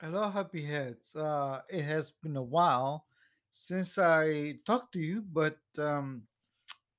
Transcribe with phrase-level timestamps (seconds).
[0.00, 1.14] Hello, happy heads.
[1.14, 3.06] Uh, it has been a while
[3.50, 6.26] since I talked to you, but um,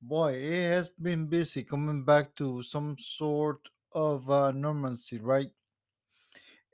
[0.02, 5.52] boy, it has been busy coming back to some sort of uh, normalcy, right?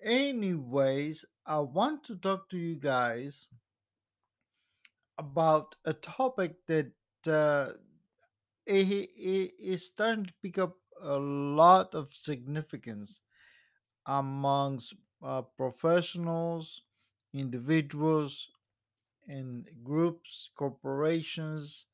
[0.04, 3.50] Anyways, I want to talk to you guys
[5.18, 6.92] about a topic that
[7.28, 7.74] uh,
[8.66, 8.88] it,
[9.18, 13.20] it is starting to pick up a lot of significance
[14.08, 16.82] amongst uh, professionals,
[17.34, 18.50] individuals,
[19.28, 21.86] and groups, corporations,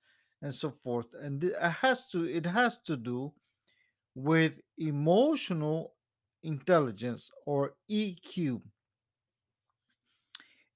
[0.41, 1.13] and so forth.
[1.13, 3.33] And it has to it has to do
[4.15, 5.93] with emotional
[6.43, 8.61] intelligence or EQ.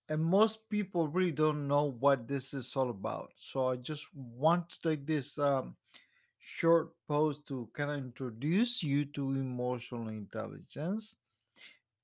[0.10, 3.32] And most people really don't know what this is all about.
[3.36, 5.76] So I just want to take this um,
[6.40, 11.16] short post to kind of introduce you to emotional intelligence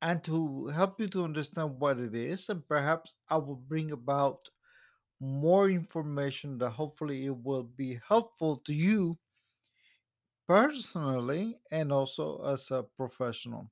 [0.01, 2.49] and to help you to understand what it is.
[2.49, 4.49] And perhaps I will bring about
[5.19, 9.19] more information that hopefully it will be helpful to you
[10.47, 13.71] personally and also as a professional.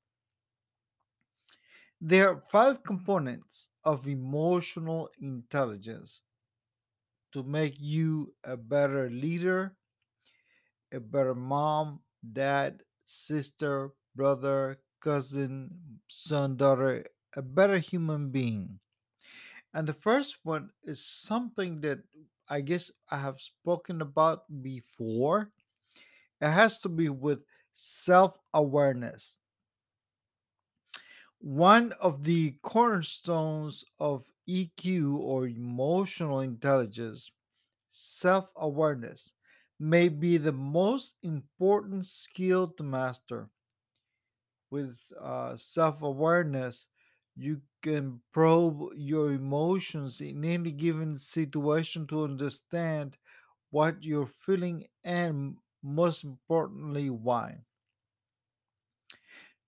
[2.02, 6.23] There are five components of emotional intelligence
[7.31, 9.78] to make you a better leader,
[10.91, 12.03] a better mom,
[12.34, 18.80] dad, sister, brother, cousin, son, daughter, a better human being.
[19.73, 22.03] And the first one is something that
[22.50, 25.53] I guess I have spoken about before
[26.42, 29.40] It has to be with self awareness.
[31.40, 37.31] One of the cornerstones of EQ or emotional intelligence,
[37.88, 39.34] self awareness,
[39.80, 43.50] may be the most important skill to master.
[44.69, 46.87] With uh, self awareness,
[47.35, 53.17] you can probe your emotions in any given situation to understand
[53.72, 57.66] what you're feeling and, most importantly, why.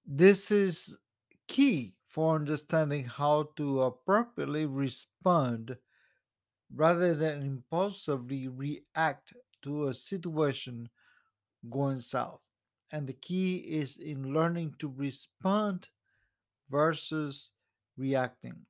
[0.05, 0.99] This is
[1.47, 5.77] key for understanding how to appropriately respond
[6.73, 9.33] rather than impulsively react
[9.63, 10.89] to a situation
[11.69, 12.48] going south.
[12.91, 15.89] And the key is in learning to respond
[16.69, 17.51] versus
[17.97, 18.65] reacting.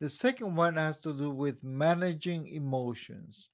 [0.00, 3.50] The second one has to do with managing emotions.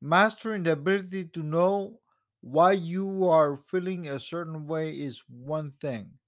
[0.00, 2.00] Mastering the ability to know
[2.40, 6.18] why you are feeling a certain way is one thing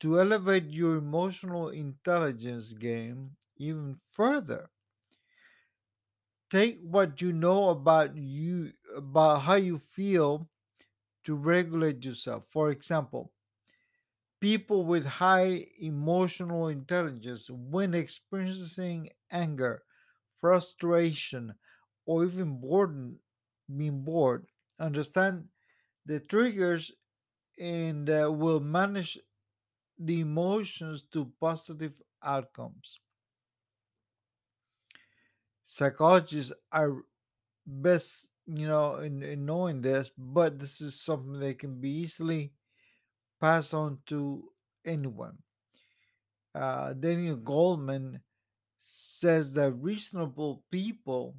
[0.00, 4.70] to elevate your emotional intelligence game even further.
[6.50, 10.50] Take what you know about you about how you feel
[11.24, 12.46] to regulate yourself.
[12.50, 13.32] For example,
[14.40, 19.82] people with high emotional intelligence when experiencing anger,
[20.34, 21.54] frustration,
[22.06, 23.18] or even boredom,
[23.74, 24.46] being bored,
[24.78, 25.48] understand
[26.06, 26.92] the triggers
[27.58, 29.18] and uh, will manage
[29.98, 33.00] the emotions to positive outcomes.
[35.68, 37.02] Psychologists are
[37.66, 42.52] best you know in, in knowing this but this is something that can be easily
[43.40, 44.44] passed on to
[44.84, 45.36] anyone.
[46.54, 48.20] Uh, daniel goleman
[48.78, 51.34] says that reasonable people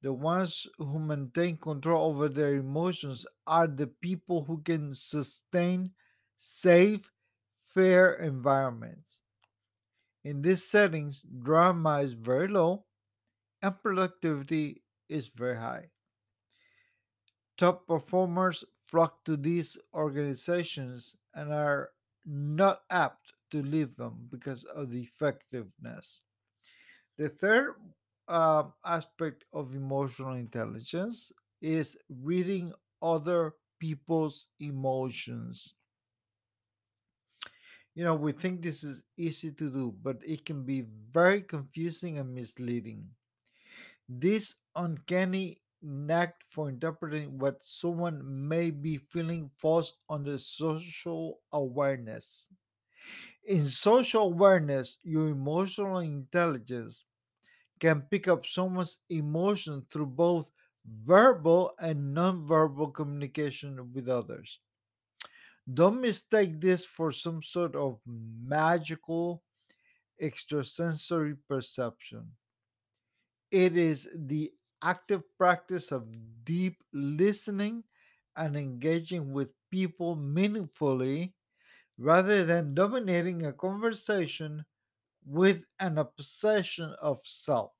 [0.00, 5.90] the ones who maintain control over their emotions are the people who can sustain
[6.36, 7.12] safe
[7.74, 9.22] fair environments.
[10.24, 12.84] In these settings drama is very low
[13.62, 15.90] and productivity is very high
[17.58, 21.92] Top performers flock to these organizations and are
[22.24, 26.22] not apt to leave them because of the effectiveness.
[27.16, 27.76] The third
[28.28, 35.74] um, aspect of emotional intelligence is reading other people's emotions.
[37.94, 42.16] You know, we think this is easy to do, but it can be very confusing
[42.18, 43.14] and misleading.
[44.08, 52.52] This uncanny knack for interpreting what someone may be feeling falls under social awareness.
[53.44, 57.04] In social awareness, your emotional intelligence
[57.80, 60.52] can pick up someone's emotion through both
[60.86, 64.60] verbal and nonverbal communication with others.
[65.72, 69.42] Don't mistake this for some sort of magical
[70.20, 72.36] extrasensory perception.
[73.50, 77.84] It is the active practice of deep listening
[78.34, 81.34] and engaging with people meaningfully
[81.98, 84.66] rather than dominating a conversation
[85.24, 87.72] with an obsession of self.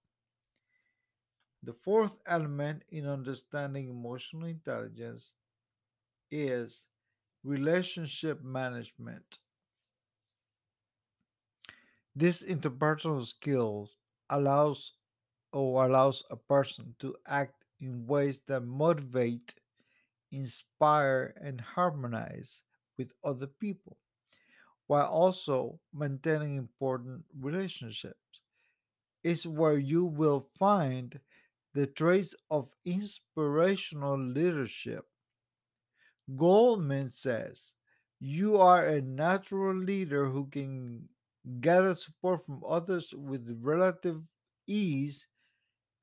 [1.62, 5.34] The fourth element in understanding emotional intelligence
[6.30, 6.88] is
[7.44, 9.38] relationship management.
[12.14, 13.96] This interpersonal skills
[14.28, 14.92] allows
[15.52, 19.54] or allows a person to act in ways that motivate,
[20.32, 22.62] inspire, and harmonize
[22.96, 23.96] with other people
[24.88, 28.16] while also maintaining important relationships.
[29.24, 31.18] Is where you will find
[31.74, 35.04] the traits of inspirational leadership.
[36.36, 37.74] Goleman says
[38.20, 41.08] you are a natural leader who can
[41.60, 44.22] gather support from others with relative
[44.66, 45.26] ease,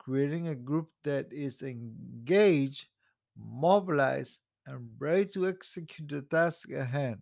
[0.05, 2.85] creating a group that is engaged,
[3.35, 7.19] mobilized, and ready to execute the task at hand.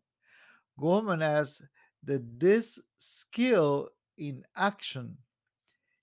[0.78, 1.62] Goleman adds
[2.04, 3.88] that this skill
[4.18, 5.18] in action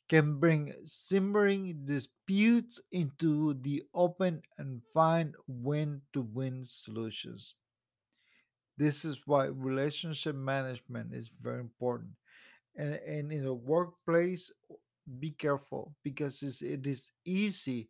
[0.09, 7.55] can bring simmering disputes into the open and find win to win solutions.
[8.79, 12.13] This is why relationship management is very important.
[12.75, 14.51] And, and in a workplace,
[15.19, 17.89] be careful because it's, easy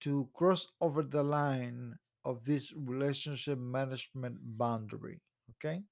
[0.00, 5.20] to cross over the line of this relationship management boundary.
[5.52, 5.82] Okay.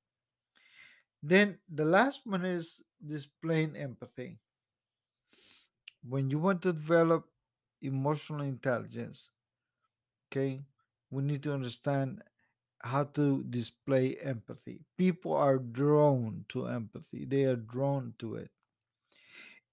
[1.22, 4.38] Then the last one is displaying empathy.
[6.08, 7.24] When you want to develop
[7.82, 9.30] emotional intelligence,
[10.30, 10.60] okay,
[11.10, 12.22] we need to understand
[12.82, 14.80] how to display empathy.
[14.96, 18.50] People are drawn to empathy, they are drawn to it.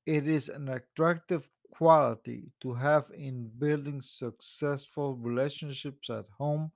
[0.07, 6.71] It is an attractive quality to have in building successful relationships at home,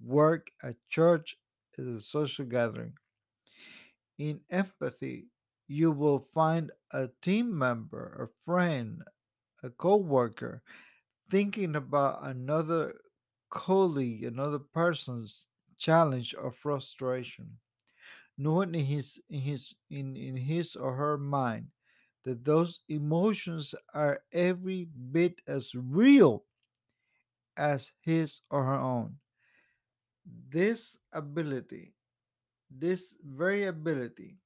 [0.00, 1.38] work, at church,
[1.78, 2.98] at a social gathering.
[4.18, 5.30] In empathy,
[5.68, 9.02] you will find a team member, a friend,
[9.62, 10.62] a coworker
[11.30, 13.00] thinking about another
[13.50, 15.46] colleague, another person's
[15.78, 17.58] challenge or frustration,
[18.38, 21.72] knowing in his in his in, in his or her mind
[22.26, 26.42] that those emotions are every bit as real
[27.56, 29.14] as his or her own.
[30.50, 31.94] This ability,
[32.68, 34.38] this very ability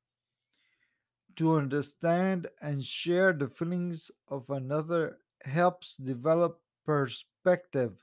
[1.37, 7.97] to understand and share the feelings of another helps develop perspective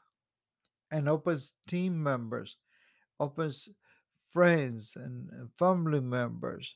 [0.90, 2.58] and opens team members,
[3.20, 3.70] opens
[4.34, 6.76] friends and family members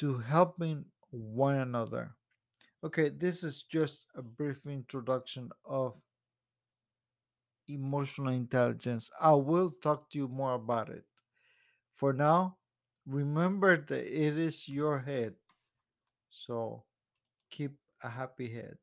[0.00, 2.14] to helping one another.
[2.82, 5.94] Okay, this is just a brief introduction of
[7.68, 9.10] emotional intelligence.
[9.20, 11.04] I will talk to you more about it.
[11.94, 12.58] For now,
[13.06, 15.34] remember that it is your head,
[16.30, 16.84] so
[17.50, 17.72] keep
[18.02, 18.76] a happy head.